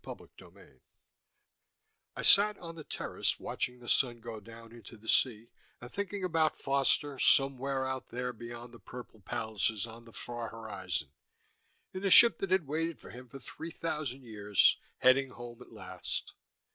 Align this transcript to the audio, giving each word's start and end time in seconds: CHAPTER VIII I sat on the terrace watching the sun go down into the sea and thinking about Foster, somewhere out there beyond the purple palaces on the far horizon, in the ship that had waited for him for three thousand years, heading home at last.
CHAPTER 0.03 0.49
VIII 0.49 0.81
I 2.15 2.23
sat 2.23 2.57
on 2.57 2.73
the 2.73 2.83
terrace 2.83 3.39
watching 3.39 3.77
the 3.77 3.87
sun 3.87 4.19
go 4.19 4.39
down 4.39 4.71
into 4.71 4.97
the 4.97 5.07
sea 5.07 5.51
and 5.79 5.91
thinking 5.91 6.23
about 6.23 6.57
Foster, 6.57 7.19
somewhere 7.19 7.85
out 7.85 8.07
there 8.07 8.33
beyond 8.33 8.73
the 8.73 8.79
purple 8.79 9.19
palaces 9.21 9.85
on 9.85 10.05
the 10.05 10.11
far 10.11 10.49
horizon, 10.49 11.11
in 11.93 12.01
the 12.01 12.09
ship 12.09 12.39
that 12.39 12.49
had 12.49 12.65
waited 12.65 12.99
for 12.99 13.11
him 13.11 13.29
for 13.29 13.37
three 13.37 13.69
thousand 13.69 14.23
years, 14.23 14.75
heading 15.01 15.29
home 15.29 15.61
at 15.61 15.71
last. 15.71 16.33